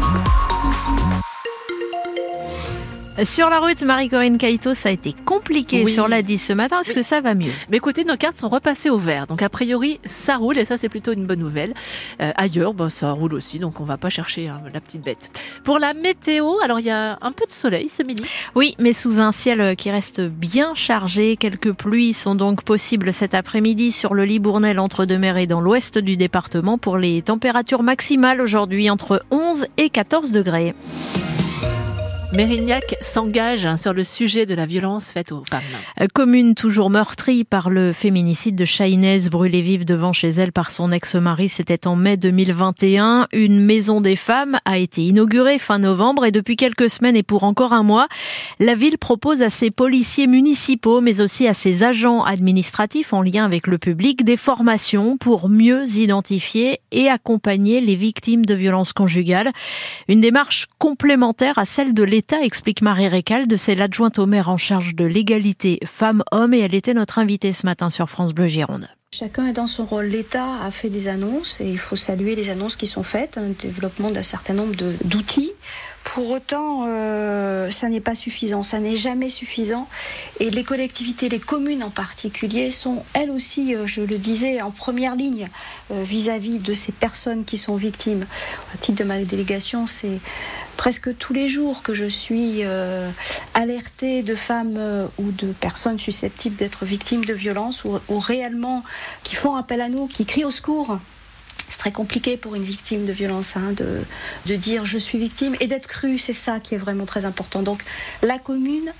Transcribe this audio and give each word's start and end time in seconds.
Thank 0.00 0.18
you. 0.18 0.23
Sur 3.24 3.48
la 3.48 3.58
route, 3.58 3.82
Marie-Corinne 3.82 4.36
Caïto, 4.36 4.74
ça 4.74 4.90
a 4.90 4.92
été 4.92 5.14
compliqué 5.24 5.82
Oui. 5.82 5.92
sur 5.92 6.08
la 6.08 6.20
10 6.20 6.38
ce 6.38 6.52
matin. 6.52 6.80
Est-ce 6.82 6.90
Oui. 6.90 6.96
que 6.96 7.02
ça 7.02 7.20
va 7.22 7.34
mieux? 7.34 7.50
Mais 7.70 7.78
écoutez, 7.78 8.04
nos 8.04 8.16
cartes 8.18 8.38
sont 8.38 8.50
repassées 8.50 8.90
au 8.90 8.98
vert. 8.98 9.26
Donc 9.26 9.40
a 9.40 9.48
priori, 9.48 9.98
ça 10.04 10.36
roule 10.36 10.58
et 10.58 10.64
ça 10.66 10.76
c'est 10.76 10.90
plutôt 10.90 11.12
une 11.12 11.24
bonne 11.24 11.38
nouvelle. 11.40 11.72
Euh, 12.20 12.32
ailleurs, 12.36 12.74
bah, 12.74 12.90
ça 12.90 13.12
roule 13.12 13.32
aussi, 13.34 13.58
donc 13.58 13.80
on 13.80 13.84
va 13.84 13.96
pas 13.96 14.10
chercher 14.10 14.48
hein, 14.48 14.60
la 14.72 14.80
petite 14.80 15.02
bête. 15.02 15.30
Pour 15.64 15.78
la 15.78 15.94
météo, 15.94 16.58
alors 16.62 16.80
il 16.80 16.86
y 16.86 16.90
a 16.90 17.18
un 17.22 17.32
peu 17.32 17.46
de 17.46 17.52
soleil 17.52 17.88
ce 17.88 18.02
midi. 18.02 18.22
Oui, 18.54 18.74
mais 18.78 18.92
sous 18.92 19.20
un 19.20 19.32
ciel 19.32 19.74
qui 19.76 19.90
reste 19.90 20.20
bien 20.20 20.74
chargé. 20.74 21.36
Quelques 21.36 21.72
pluies 21.72 22.12
sont 22.12 22.34
donc 22.34 22.62
possibles 22.62 23.12
cet 23.12 23.34
après-midi 23.34 23.90
sur 23.90 24.12
le 24.14 24.24
Libournel 24.26 24.78
entre 24.78 25.06
deux 25.06 25.18
mers 25.18 25.38
et 25.38 25.46
dans 25.46 25.62
l'ouest 25.62 25.96
du 25.98 26.16
département 26.18 26.76
pour 26.76 26.98
les 26.98 27.22
températures 27.22 27.82
maximales 27.82 28.42
aujourd'hui 28.42 28.90
entre 28.90 29.22
11 29.30 29.66
et 29.78 29.88
14 29.88 30.30
degrés. 30.30 30.74
Mérignac 32.34 32.96
s'engage 33.00 33.64
hein, 33.64 33.76
sur 33.76 33.92
le 33.92 34.02
sujet 34.02 34.44
de 34.44 34.56
la 34.56 34.66
violence 34.66 35.12
faite 35.12 35.30
aux 35.30 35.44
femmes. 35.48 35.62
Euh, 36.00 36.08
Commune 36.12 36.56
toujours 36.56 36.90
meurtrie 36.90 37.44
par 37.44 37.70
le 37.70 37.92
féminicide 37.92 38.56
de 38.56 38.64
Chahinez, 38.64 39.28
brûlée 39.30 39.62
vive 39.62 39.84
devant 39.84 40.12
chez 40.12 40.30
elle 40.30 40.50
par 40.50 40.72
son 40.72 40.90
ex-mari, 40.90 41.48
c'était 41.48 41.86
en 41.86 41.94
mai 41.94 42.16
2021. 42.16 43.28
Une 43.32 43.64
maison 43.64 44.00
des 44.00 44.16
femmes 44.16 44.58
a 44.64 44.78
été 44.78 45.02
inaugurée 45.02 45.60
fin 45.60 45.78
novembre 45.78 46.24
et 46.24 46.32
depuis 46.32 46.56
quelques 46.56 46.90
semaines 46.90 47.14
et 47.14 47.22
pour 47.22 47.44
encore 47.44 47.72
un 47.72 47.84
mois, 47.84 48.08
la 48.58 48.74
ville 48.74 48.98
propose 48.98 49.40
à 49.42 49.50
ses 49.50 49.70
policiers 49.70 50.26
municipaux, 50.26 51.00
mais 51.00 51.20
aussi 51.20 51.46
à 51.46 51.54
ses 51.54 51.84
agents 51.84 52.24
administratifs 52.24 53.12
en 53.12 53.22
lien 53.22 53.44
avec 53.44 53.68
le 53.68 53.78
public, 53.78 54.24
des 54.24 54.36
formations 54.36 55.16
pour 55.18 55.48
mieux 55.48 55.88
identifier 55.88 56.80
et 56.90 57.08
accompagner 57.08 57.80
les 57.80 57.94
victimes 57.94 58.44
de 58.44 58.54
violences 58.54 58.92
conjugales. 58.92 59.52
Une 60.08 60.20
démarche 60.20 60.66
complémentaire 60.78 61.58
à 61.58 61.64
celle 61.64 61.94
de 61.94 62.02
l'État, 62.02 62.23
explique 62.32 62.82
Marie 62.82 63.08
Récalde, 63.08 63.56
c'est 63.56 63.74
l'adjointe 63.74 64.18
au 64.18 64.26
maire 64.26 64.48
en 64.48 64.56
charge 64.56 64.94
de 64.94 65.04
l'égalité 65.04 65.78
femmes-hommes 65.84 66.54
et 66.54 66.60
elle 66.60 66.74
était 66.74 66.94
notre 66.94 67.18
invitée 67.18 67.52
ce 67.52 67.66
matin 67.66 67.90
sur 67.90 68.08
France 68.08 68.32
Bleu 68.32 68.46
Gironde. 68.46 68.88
Chacun 69.12 69.46
est 69.46 69.52
dans 69.52 69.68
son 69.68 69.84
rôle. 69.84 70.06
L'État 70.06 70.62
a 70.64 70.70
fait 70.70 70.90
des 70.90 71.06
annonces 71.06 71.60
et 71.60 71.68
il 71.68 71.78
faut 71.78 71.96
saluer 71.96 72.34
les 72.34 72.50
annonces 72.50 72.74
qui 72.74 72.88
sont 72.88 73.04
faites, 73.04 73.38
un 73.38 73.50
développement 73.50 74.10
d'un 74.10 74.24
certain 74.24 74.54
nombre 74.54 74.74
d'outils. 75.04 75.52
Pour 76.14 76.30
autant, 76.30 76.84
euh, 76.86 77.72
ça 77.72 77.88
n'est 77.88 77.98
pas 77.98 78.14
suffisant, 78.14 78.62
ça 78.62 78.78
n'est 78.78 78.94
jamais 78.94 79.30
suffisant. 79.30 79.88
Et 80.38 80.48
les 80.48 80.62
collectivités, 80.62 81.28
les 81.28 81.40
communes 81.40 81.82
en 81.82 81.90
particulier, 81.90 82.70
sont 82.70 83.02
elles 83.14 83.32
aussi, 83.32 83.74
euh, 83.74 83.84
je 83.88 84.00
le 84.00 84.16
disais, 84.16 84.62
en 84.62 84.70
première 84.70 85.16
ligne 85.16 85.48
euh, 85.90 86.04
vis-à-vis 86.04 86.60
de 86.60 86.72
ces 86.72 86.92
personnes 86.92 87.44
qui 87.44 87.58
sont 87.58 87.74
victimes. 87.74 88.26
À 88.72 88.76
titre 88.76 89.02
de 89.02 89.02
ma 89.02 89.18
délégation, 89.24 89.88
c'est 89.88 90.20
presque 90.76 91.18
tous 91.18 91.32
les 91.32 91.48
jours 91.48 91.82
que 91.82 91.94
je 91.94 92.04
suis 92.04 92.62
alertée 93.54 94.22
de 94.22 94.36
femmes 94.36 94.78
ou 95.18 95.32
de 95.32 95.52
personnes 95.52 95.98
susceptibles 95.98 96.54
d'être 96.54 96.84
victimes 96.84 97.24
de 97.24 97.34
violences 97.34 97.82
ou 97.84 98.18
réellement 98.20 98.84
qui 99.24 99.34
font 99.34 99.56
appel 99.56 99.80
à 99.80 99.88
nous, 99.88 100.06
qui 100.06 100.26
crient 100.26 100.44
au 100.44 100.52
secours. 100.52 100.98
Très 101.84 101.92
compliqué 101.92 102.38
pour 102.38 102.54
une 102.54 102.62
victime 102.62 103.04
de 103.04 103.12
violence 103.12 103.58
hein, 103.58 103.74
de, 103.76 104.00
de 104.46 104.56
dire 104.56 104.86
je 104.86 104.96
suis 104.96 105.18
victime 105.18 105.54
et 105.60 105.66
d'être 105.66 105.86
crue, 105.86 106.16
c'est 106.16 106.32
ça 106.32 106.58
qui 106.58 106.74
est 106.74 106.78
vraiment 106.78 107.04
très 107.04 107.26
important. 107.26 107.60
Donc 107.60 107.82
la 108.22 108.38
commune, 108.38 108.90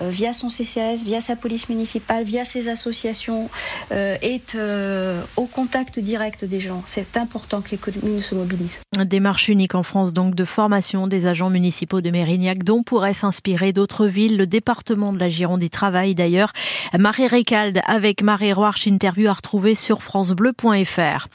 via 0.00 0.32
son 0.32 0.48
CCAS, 0.48 1.04
via 1.04 1.20
sa 1.20 1.36
police 1.36 1.68
municipale, 1.68 2.24
via 2.24 2.44
ses 2.44 2.68
associations, 2.68 3.50
euh, 3.92 4.16
est 4.22 4.54
euh, 4.54 5.20
au 5.36 5.46
contact 5.46 5.98
direct 5.98 6.44
des 6.44 6.60
gens. 6.60 6.82
C'est 6.86 7.16
important 7.16 7.60
que 7.60 7.70
les 7.72 7.76
communes 7.76 8.20
se 8.20 8.34
mobilisent. 8.34 8.78
Démarche 9.04 9.48
unique 9.48 9.74
en 9.74 9.82
France 9.82 10.12
donc 10.12 10.34
de 10.34 10.44
formation 10.44 11.06
des 11.06 11.26
agents 11.26 11.50
municipaux 11.50 12.00
de 12.00 12.10
Mérignac 12.10 12.64
dont 12.64 12.82
pourraient 12.82 13.14
s'inspirer 13.14 13.72
d'autres 13.72 14.06
villes. 14.06 14.36
Le 14.36 14.46
département 14.46 15.12
de 15.12 15.18
la 15.18 15.28
Gironde 15.28 15.62
y 15.62 15.70
travaille 15.70 16.14
d'ailleurs. 16.14 16.52
Marie 16.98 17.26
Récalde 17.26 17.80
avec 17.86 18.22
Marie 18.22 18.52
Roarch, 18.52 18.86
interview 18.86 19.28
à 19.28 19.32
retrouver 19.32 19.74
sur 19.74 20.02
francebleu.fr. 20.02 21.28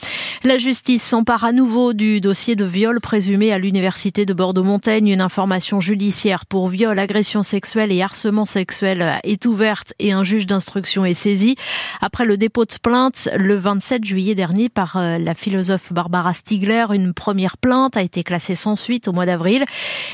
La 0.44 0.58
justice 0.58 1.02
s'empare 1.02 1.44
à 1.44 1.52
nouveau 1.52 1.92
du 1.92 2.20
dossier 2.20 2.56
de 2.56 2.64
viol 2.64 3.00
présumé 3.00 3.52
à 3.52 3.58
l'université 3.58 4.26
de 4.26 4.32
Bordeaux-Montaigne. 4.32 5.08
Une 5.08 5.20
information 5.20 5.80
judiciaire 5.80 6.46
pour 6.46 6.68
viol, 6.68 6.98
agression 6.98 7.42
sexuelle 7.42 7.92
et 7.92 8.02
harcèlement 8.02 8.45
sexuel 8.46 9.20
est 9.24 9.44
ouverte 9.46 9.92
et 9.98 10.12
un 10.12 10.24
juge 10.24 10.46
d'instruction 10.46 11.04
est 11.04 11.14
saisi. 11.14 11.56
Après 12.00 12.24
le 12.24 12.36
dépôt 12.36 12.64
de 12.64 12.74
plainte 12.82 13.28
le 13.36 13.56
27 13.56 14.04
juillet 14.04 14.34
dernier 14.34 14.68
par 14.68 14.96
euh, 14.96 15.18
la 15.18 15.34
philosophe 15.34 15.92
Barbara 15.92 16.34
Stiegler, 16.34 16.86
une 16.92 17.12
première 17.12 17.56
plainte 17.56 17.96
a 17.96 18.02
été 18.02 18.22
classée 18.22 18.54
sans 18.54 18.76
suite 18.76 19.08
au 19.08 19.12
mois 19.12 19.26
d'avril. 19.26 19.64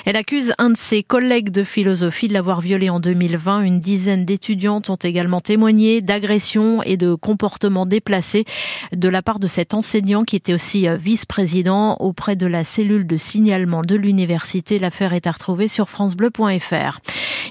Elle 0.05 0.17
accuse 0.17 0.55
un 0.59 0.71
de 0.71 0.77
ses 0.77 1.03
collègues 1.03 1.51
de 1.51 1.65
philosophie 1.65 2.29
de 2.29 2.33
l'avoir 2.33 2.61
violée 2.61 2.91
en 2.91 3.01
2020. 3.01 3.63
Une 3.63 3.81
dizaine 3.81 4.25
d'étudiantes 4.25 4.91
ont 4.91 4.97
également 4.97 5.41
témoigné 5.41 6.01
d'agressions 6.01 6.83
et 6.83 6.97
de 6.97 7.15
comportements 7.15 7.87
déplacés 7.87 8.45
de 8.93 9.09
la 9.09 9.23
part 9.23 9.39
de 9.39 9.47
cet 9.47 9.75
enseignant 9.75 10.25
qui 10.25 10.37
était 10.37 10.55
aussi 10.55 10.89
euh, 10.89 10.97
vice-président 10.97 11.97
auprès 12.01 12.37
de 12.37 12.47
la 12.47 12.65
cellule 12.65 13.07
de 13.07 13.17
signalement 13.17 13.83
de 13.83 13.97
l'université. 13.97 14.79
L'affaire 14.79 15.13
est 15.13 15.27
à 15.27 15.33
retrouver 15.33 15.69
sur 15.69 15.89
francebleu.fr. 15.89 17.01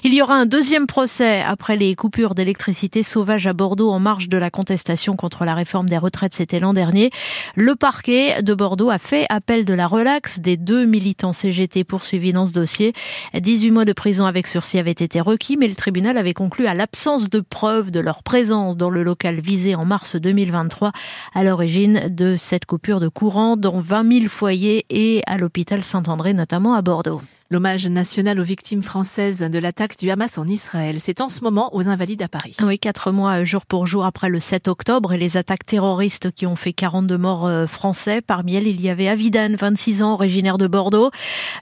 Il 0.04 0.12
y 0.12 0.20
aura 0.20 0.34
un 0.34 0.46
deuxième 0.46 0.88
procès 0.88 1.42
après 1.42 1.76
les 1.76 1.94
coupures 1.94 2.34
d'électricité 2.34 3.04
sauvages 3.04 3.46
à 3.46 3.52
Bordeaux 3.52 3.92
en 3.92 4.00
marge 4.00 4.28
de 4.28 4.36
la 4.36 4.50
contestation 4.50 5.14
contre 5.14 5.44
la 5.44 5.54
réforme 5.54 5.88
des 5.88 5.96
retraites, 5.96 6.34
c'était 6.34 6.58
l'an 6.58 6.72
dernier. 6.72 7.12
Le 7.54 7.76
parquet 7.76 8.42
de 8.42 8.52
Bordeaux 8.52 8.90
a 8.90 8.98
fait 8.98 9.26
appel 9.28 9.64
de 9.64 9.72
la 9.74 9.86
relaxe 9.86 10.40
des 10.40 10.56
deux 10.56 10.86
militants 10.86 11.32
CGT 11.32 11.84
poursuivis 11.84 12.32
dans 12.32 12.46
ce 12.46 12.52
dossier. 12.52 12.94
18 13.32 13.70
mois 13.70 13.84
de 13.84 13.92
prison 13.92 14.24
avec 14.24 14.48
sursis 14.48 14.80
avaient 14.80 14.90
été 14.90 15.20
requis, 15.20 15.56
mais 15.56 15.68
le 15.68 15.76
tribunal 15.76 16.18
avait 16.18 16.34
conclu 16.34 16.66
à 16.66 16.74
l'absence 16.74 17.30
de 17.30 17.38
preuves 17.38 17.92
de 17.92 18.00
leur 18.00 18.24
présence 18.24 18.76
dans 18.76 18.90
le 18.90 19.04
local 19.04 19.38
visé 19.38 19.76
en 19.76 19.84
mars 19.84 20.16
2023 20.16 20.90
à 21.32 21.44
l'origine 21.44 22.08
de 22.10 22.34
cette 22.34 22.66
coupure 22.66 22.98
de 22.98 23.06
courant 23.06 23.56
dans 23.56 23.78
20 23.78 24.20
000 24.20 24.28
foyers 24.28 24.84
et 24.90 25.22
à 25.28 25.38
l'hôpital 25.38 25.84
Saint-André, 25.84 26.34
notamment 26.34 26.74
à 26.74 26.82
Bordeaux. 26.82 27.22
L'hommage 27.52 27.86
national 27.86 28.40
aux 28.40 28.44
victimes 28.44 28.82
françaises 28.82 29.40
de 29.40 29.58
l'attaque 29.58 29.98
du 29.98 30.08
Hamas 30.08 30.38
en 30.38 30.48
Israël, 30.48 30.96
c'est 31.00 31.20
en 31.20 31.28
ce 31.28 31.42
moment 31.42 31.68
aux 31.76 31.86
Invalides 31.86 32.22
à 32.22 32.28
Paris. 32.28 32.56
Oui, 32.62 32.78
quatre 32.78 33.12
mois 33.12 33.44
jour 33.44 33.66
pour 33.66 33.86
jour 33.86 34.06
après 34.06 34.30
le 34.30 34.40
7 34.40 34.68
octobre 34.68 35.12
et 35.12 35.18
les 35.18 35.36
attaques 35.36 35.66
terroristes 35.66 36.30
qui 36.30 36.46
ont 36.46 36.56
fait 36.56 36.72
42 36.72 37.18
morts 37.18 37.46
euh, 37.46 37.66
français. 37.66 38.22
Parmi 38.22 38.54
elles, 38.54 38.68
il 38.68 38.80
y 38.80 38.88
avait 38.88 39.06
Avidan, 39.06 39.54
26 39.54 40.02
ans, 40.02 40.14
originaire 40.14 40.56
de 40.56 40.66
Bordeaux. 40.66 41.10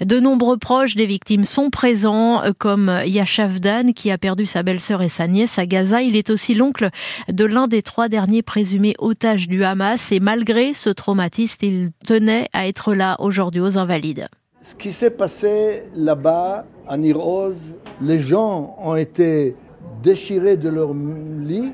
De 0.00 0.20
nombreux 0.20 0.58
proches 0.58 0.94
des 0.94 1.06
victimes 1.06 1.44
sont 1.44 1.70
présents, 1.70 2.44
euh, 2.44 2.52
comme 2.56 3.00
Yachavdan, 3.04 3.92
qui 3.92 4.12
a 4.12 4.18
perdu 4.18 4.46
sa 4.46 4.62
belle-sœur 4.62 5.02
et 5.02 5.08
sa 5.08 5.26
nièce 5.26 5.58
à 5.58 5.66
Gaza. 5.66 6.02
Il 6.02 6.14
est 6.14 6.30
aussi 6.30 6.54
l'oncle 6.54 6.90
de 7.26 7.44
l'un 7.44 7.66
des 7.66 7.82
trois 7.82 8.08
derniers 8.08 8.42
présumés 8.42 8.94
otages 9.00 9.48
du 9.48 9.64
Hamas. 9.64 10.12
Et 10.12 10.20
malgré 10.20 10.72
ce 10.72 10.90
traumatisme, 10.90 11.64
il 11.64 11.90
tenait 12.06 12.46
à 12.52 12.68
être 12.68 12.94
là 12.94 13.16
aujourd'hui 13.18 13.60
aux 13.60 13.76
Invalides. 13.76 14.28
Ce 14.62 14.74
qui 14.74 14.92
s'est 14.92 15.10
passé 15.10 15.84
là-bas, 15.94 16.66
à 16.86 16.98
Niroz, 16.98 17.72
les 18.02 18.18
gens 18.18 18.76
ont 18.78 18.94
été 18.94 19.56
déchirés 20.02 20.58
de 20.58 20.68
leur 20.68 20.92
lit, 20.92 21.72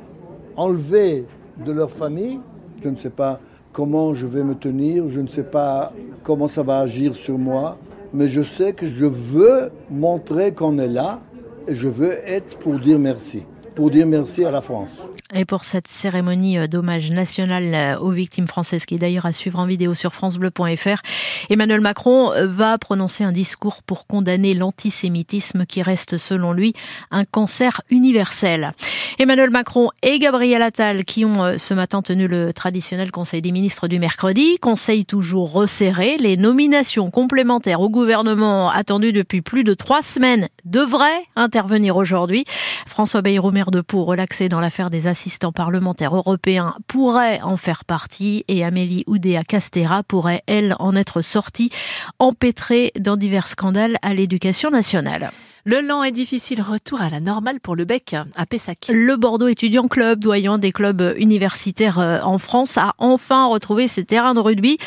enlevés 0.54 1.25
de 1.64 1.72
leur 1.72 1.91
famille. 1.91 2.38
Je 2.84 2.88
ne 2.88 2.94
sais 2.94 3.10
pas 3.10 3.41
comment 3.72 4.14
je 4.14 4.25
vais 4.25 4.44
me 4.44 4.54
tenir, 4.54 5.10
je 5.10 5.19
ne 5.19 5.26
sais 5.26 5.42
pas 5.42 5.92
comment 6.22 6.48
ça 6.48 6.62
va 6.62 6.78
agir 6.78 7.16
sur 7.16 7.38
moi, 7.38 7.76
mais 8.14 8.28
je 8.28 8.42
sais 8.42 8.72
que 8.72 8.86
je 8.86 9.04
veux 9.04 9.72
montrer 9.91 10.54
qu'on 10.54 10.78
est 10.78 10.86
là 10.86 11.22
et 11.66 11.75
je 11.75 11.88
veux 11.88 12.12
être 12.25 12.56
pour 12.58 12.78
dire 12.78 13.00
merci, 13.00 13.42
pour 13.76 13.91
dire 13.91 14.06
merci 14.06 14.44
à 14.44 14.50
la 14.50 14.62
France. 14.62 14.91
Et 15.34 15.44
pour 15.44 15.64
cette 15.64 15.88
cérémonie 15.88 16.56
euh, 16.56 16.66
d'hommage 16.66 17.10
national 17.10 17.75
euh, 17.75 17.98
aux 17.98 18.10
victimes 18.10 18.47
françaises, 18.47 18.87
qui 18.87 18.94
est 18.94 18.98
d'ailleurs 18.98 19.26
à 19.26 19.32
suivre 19.32 19.59
en 19.59 19.66
vidéo 19.66 19.92
sur 19.92 20.14
francebleu.fr, 20.14 21.03
Emmanuel 21.50 21.81
Macron 21.81 22.32
euh, 22.32 22.47
va 22.47 22.78
prononcer 22.78 23.22
un 23.22 23.32
discours 23.32 23.82
pour 23.82 24.06
condamner 24.06 24.55
l'antisémitisme 24.55 25.67
qui 25.67 25.82
reste, 25.82 26.17
selon 26.17 26.52
lui, 26.52 26.75
un 27.11 27.25
cancer 27.25 27.82
universel. 27.90 28.73
Emmanuel 29.19 29.50
Macron 29.50 29.90
et 30.02 30.19
Gabriel 30.19 30.62
Attal 30.62 31.05
qui 31.05 31.25
ont 31.25 31.58
ce 31.58 31.75
matin 31.75 32.02
tenu 32.02 32.28
le 32.28 32.52
traditionnel 32.52 33.11
Conseil 33.11 33.40
des 33.40 33.50
ministres 33.50 33.88
du 33.88 33.99
mercredi. 33.99 34.58
Conseil 34.58 35.06
toujours 35.06 35.52
resserré. 35.52 36.17
Les 36.19 36.37
nominations 36.37 37.11
complémentaires 37.11 37.81
au 37.81 37.88
gouvernement 37.88 38.70
attendues 38.70 39.12
depuis 39.12 39.40
plus 39.40 39.64
de 39.64 39.73
trois 39.73 40.02
semaines 40.02 40.49
devraient 40.67 41.25
intervenir 41.34 41.96
aujourd'hui. 41.96 42.44
François 42.87 43.23
Bayrou, 43.23 43.52
de 43.70 43.80
Pau, 43.80 44.04
relaxé 44.04 44.48
dans 44.48 44.60
l'affaire 44.60 44.90
des 44.90 45.06
assistants 45.06 45.52
parlementaires 45.52 46.16
européens, 46.16 46.74
pourrait 46.86 47.40
en 47.42 47.56
faire 47.56 47.84
partie 47.84 48.44
et 48.48 48.64
Amélie 48.64 49.04
Oudéa 49.06 49.44
Castera 49.44 50.02
pourrait, 50.02 50.42
elle, 50.46 50.76
en 50.78 50.96
être 50.96 51.22
sortie, 51.22 51.70
empêtrée 52.18 52.92
dans 52.98 53.16
divers 53.16 53.48
scandales 53.48 53.96
à 54.02 54.14
l'éducation 54.14 54.70
nationale. 54.70 55.30
Le 55.68 55.80
lent 55.80 56.04
et 56.04 56.12
difficile 56.12 56.62
retour 56.62 57.00
à 57.00 57.10
la 57.10 57.18
normale 57.18 57.58
pour 57.58 57.74
le 57.74 57.84
bec 57.84 58.14
à 58.36 58.46
Pessac. 58.46 58.86
Le 58.88 59.16
Bordeaux 59.16 59.48
Étudiant 59.48 59.88
Club, 59.88 60.20
doyen 60.20 60.58
des 60.58 60.70
clubs 60.70 61.12
universitaires 61.18 61.98
euh, 61.98 62.20
en 62.22 62.38
France, 62.38 62.78
a 62.78 62.94
enfin 62.98 63.46
retrouvé 63.46 63.88
ses 63.88 64.04
terrains 64.04 64.34
de 64.34 64.38
rugby 64.38 64.78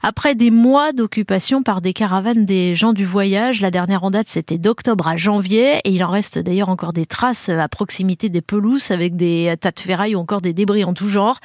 après 0.00 0.36
des 0.36 0.52
mois 0.52 0.92
d'occupation 0.92 1.64
par 1.64 1.80
des 1.80 1.92
caravanes 1.92 2.44
des 2.44 2.76
gens 2.76 2.92
du 2.92 3.04
voyage. 3.04 3.60
La 3.60 3.72
dernière 3.72 4.04
en 4.04 4.12
date, 4.12 4.28
c'était 4.28 4.58
d'octobre 4.58 5.08
à 5.08 5.16
janvier 5.16 5.78
et 5.78 5.90
il 5.90 6.04
en 6.04 6.10
reste 6.10 6.38
d'ailleurs 6.38 6.68
encore 6.68 6.92
des 6.92 7.04
traces 7.04 7.48
à 7.48 7.66
proximité 7.66 8.28
des 8.28 8.40
pelouses 8.40 8.92
avec 8.92 9.16
des 9.16 9.52
tas 9.60 9.72
de 9.72 9.80
ferrailles 9.80 10.14
ou 10.14 10.20
encore 10.20 10.40
des 10.40 10.52
débris 10.52 10.84
en 10.84 10.94
tout 10.94 11.08
genre. 11.08 11.40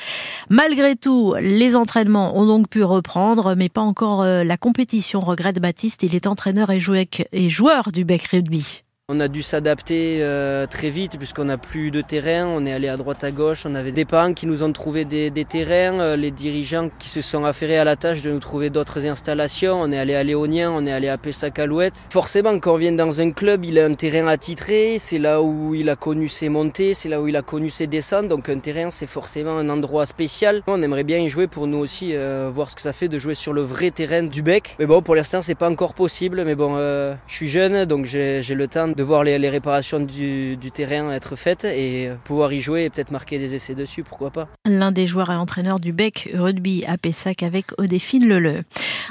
Malgré 0.52 0.96
tout, 0.96 1.34
les 1.42 1.76
entraînements 1.76 2.38
ont 2.38 2.46
donc 2.46 2.70
pu 2.70 2.84
reprendre, 2.84 3.56
mais 3.56 3.70
pas 3.70 3.82
encore 3.82 4.22
euh, 4.22 4.44
la 4.44 4.58
compétition, 4.58 5.20
regrette 5.20 5.58
Baptiste. 5.58 6.04
Il 6.04 6.14
est 6.14 6.28
entraîneur 6.28 6.70
et 6.70 7.50
joueur 7.50 7.92
du 7.92 8.06
bec 8.06 8.28
rugby. 8.28 8.83
On 9.10 9.20
a 9.20 9.28
dû 9.28 9.42
s'adapter 9.42 10.20
euh, 10.22 10.66
très 10.66 10.90
vite 10.90 11.18
puisqu'on 11.18 11.44
n'a 11.44 11.58
plus 11.58 11.92
de 11.92 12.00
terrain, 12.00 12.48
on 12.48 12.66
est 12.66 12.72
allé 12.72 12.88
à 12.88 12.96
droite 12.96 13.26
à 13.26 13.32
gauche, 13.32 13.66
on 13.66 13.76
avait 13.76 13.92
des 13.92 14.06
parents 14.06 14.34
qui 14.34 14.48
nous 14.48 14.64
ont 14.64 14.72
trouvé 14.72 15.04
des, 15.04 15.30
terrains, 15.44 16.00
euh, 16.00 16.16
les 16.16 16.32
dirigeants 16.32 16.90
qui 17.00 17.10
se 17.10 17.20
sont 17.20 17.44
affairés 17.44 17.78
à 17.78 17.84
la 17.84 17.98
tâche 17.98 18.22
de 18.22 18.32
nous 18.32 18.40
trouver 18.40 18.70
d'autres 18.70 19.06
installations, 19.06 19.82
on 19.82 19.92
est 19.92 19.98
allé 19.98 20.16
à 20.16 20.24
Léonien, 20.24 20.72
on 20.72 20.86
est 20.86 20.92
allé 20.94 21.10
à 21.10 21.18
Pessac-Alouette. 21.18 21.96
Forcément 22.12 22.58
quand 22.60 22.76
on 22.76 22.78
vient 22.78 22.94
dans 22.94 23.20
un 23.20 23.32
club, 23.32 23.66
il 23.66 23.78
a 23.78 23.84
un 23.84 23.94
terrain 23.94 24.26
attitré, 24.28 24.96
c'est 25.00 25.20
là 25.20 25.42
où 25.42 25.76
il 25.76 25.90
a 25.90 25.98
connu 25.98 26.30
ses 26.30 26.48
montées, 26.48 26.94
c'est 26.94 27.10
là 27.10 27.22
où 27.22 27.28
il 27.28 27.36
a 27.36 27.42
connu 27.42 27.70
ses 27.70 27.88
descentes, 27.88 28.30
donc 28.30 28.48
un 28.48 28.60
terrain 28.60 28.90
c'est 28.90 29.06
forcément 29.06 29.58
un 29.58 29.68
endroit 29.68 30.06
spécial. 30.06 30.64
On 30.66 30.82
aimerait 30.82 31.04
bien 31.04 31.18
y 31.18 31.28
jouer 31.28 31.48
pour 31.48 31.68
nous 31.68 31.80
aussi 31.80 32.16
euh, 32.16 32.50
voir 32.54 32.72
ce 32.72 32.78
que 32.78 32.82
ça 32.82 32.94
fait 32.94 33.10
de 33.10 33.20
jouer 33.20 33.36
sur 33.36 33.52
le 33.52 33.64
vrai 33.64 33.92
terrain 33.92 34.24
du 34.24 34.42
bec. 34.42 34.78
Mais 34.80 34.86
bon 34.86 35.02
pour 35.02 35.16
l'instant 35.16 35.42
c'est 35.42 35.56
pas 35.56 35.70
encore 35.70 35.94
possible, 35.94 36.46
mais 36.46 36.56
bon 36.56 36.78
je 36.78 37.16
suis 37.28 37.50
jeune 37.50 37.84
donc 37.84 38.06
j'ai 38.06 38.42
le 38.42 38.68
temps 38.70 38.93
de 38.96 39.04
voir 39.04 39.24
les, 39.24 39.50
réparations 39.50 40.00
du, 40.00 40.58
terrain 40.74 41.12
être 41.12 41.36
faites 41.36 41.66
et 41.66 42.12
pouvoir 42.24 42.54
y 42.54 42.62
jouer 42.62 42.86
et 42.86 42.90
peut-être 42.90 43.12
marquer 43.12 43.40
des 43.40 43.56
essais 43.56 43.76
dessus, 43.76 44.04
pourquoi 44.04 44.32
pas. 44.32 44.48
L'un 44.66 44.92
des 44.92 45.08
joueurs 45.08 45.32
et 45.32 45.36
entraîneurs 45.36 45.80
du 45.80 45.94
Bec 45.94 46.30
Rugby 46.34 46.84
à 46.88 46.98
Pessac 46.98 47.44
avec 47.44 47.68
Odéphine 47.78 48.28
Leleu. 48.28 48.62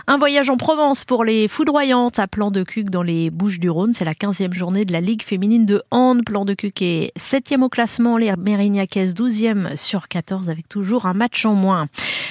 Un 0.07 0.19
voyage 0.19 0.51
en 0.51 0.57
Provence 0.57 1.05
pour 1.05 1.25
les 1.25 1.49
foudroyantes 1.49 2.19
à 2.19 2.27
Plan 2.27 2.51
de 2.51 2.63
Cuc 2.63 2.91
dans 2.91 3.03
les 3.03 3.31
Bouches 3.31 3.61
du 3.61 3.71
Rhône. 3.71 3.95
C'est 3.95 4.05
la 4.05 4.15
15e 4.15 4.53
journée 4.53 4.85
de 4.85 4.93
la 4.93 5.01
Ligue 5.01 5.23
féminine 5.23 5.67
de 5.67 5.83
hand. 5.91 6.25
Plan 6.25 6.45
de 6.45 6.55
Cuc 6.55 6.83
est 6.83 7.13
7e 7.19 7.63
au 7.63 7.69
classement, 7.69 8.17
les 8.17 8.33
Mérignacaises 8.37 9.15
12e 9.15 9.77
sur 9.77 10.09
14 10.09 10.49
avec 10.49 10.69
toujours 10.69 11.07
un 11.07 11.15
match 11.15 11.45
en 11.45 11.55
moins. 11.55 11.87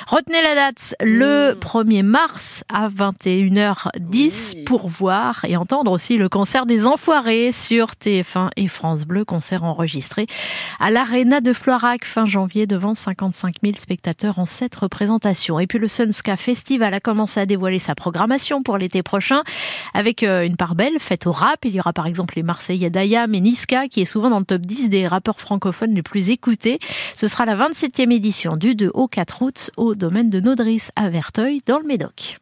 Retenez 0.08 0.42
la 0.42 0.56
date, 0.56 0.96
le 1.02 1.54
1er 1.54 2.04
mmh. 2.04 2.06
mars 2.06 2.64
à 2.68 2.90
21h10 2.90 4.64
pour 4.66 4.90
voir 4.90 5.46
et 5.48 5.56
entendre 5.56 5.92
aussi 5.92 6.18
le 6.18 6.28
concert 6.28 6.66
des 6.66 6.86
Enfoirés 6.86 7.41
sur 7.52 7.94
TF1 7.94 8.50
et 8.56 8.68
France 8.68 9.06
Bleu, 9.06 9.26
concert 9.26 9.64
enregistré 9.64 10.28
à 10.80 10.92
l'Arena 10.92 11.42
de 11.42 11.54
Floirac 11.54 12.06
fin 12.06 12.28
janvier 12.28 12.68
devant 12.68 12.94
55 12.94 13.56
000 13.64 13.76
spectateurs 13.78 14.38
en 14.38 14.46
7 14.46 14.76
représentations. 14.76 15.60
Et 15.60 15.66
puis 15.66 15.80
le 15.80 15.88
Sunska 15.88 16.38
Festival 16.38 16.94
a 16.94 17.00
commencé 17.00 17.40
à 17.40 17.48
dévoiler 17.48 17.80
sa 17.80 17.96
programmation 17.96 18.62
pour 18.62 18.78
l'été 18.78 19.02
prochain 19.02 19.42
avec 19.96 20.22
euh, 20.22 20.46
une 20.46 20.58
part 20.58 20.76
belle 20.76 21.00
faite 21.00 21.26
au 21.26 21.32
rap. 21.32 21.66
Il 21.66 21.76
y 21.76 21.80
aura 21.80 21.94
par 21.94 22.06
exemple 22.06 22.36
les 22.36 22.44
Marseillais 22.44 22.92
Dayam 22.92 23.34
et 23.34 23.42
Niska 23.42 23.88
qui 23.88 24.02
est 24.02 24.06
souvent 24.06 24.30
dans 24.30 24.40
le 24.40 24.46
top 24.46 24.62
10 24.62 24.90
des 24.90 25.08
rappeurs 25.08 25.40
francophones 25.40 25.96
les 25.96 26.04
plus 26.04 26.30
écoutés. 26.30 26.78
Ce 27.16 27.28
sera 27.28 27.46
la 27.46 27.56
27e 27.56 28.12
édition 28.12 28.56
du 28.56 28.76
2 28.76 28.92
au 28.94 29.08
4 29.08 29.42
août 29.42 29.72
au 29.78 29.96
domaine 29.96 30.30
de 30.30 30.40
Nodris 30.40 30.90
à 30.96 31.10
Verteuil 31.10 31.62
dans 31.66 31.80
le 31.80 31.86
Médoc. 31.86 32.38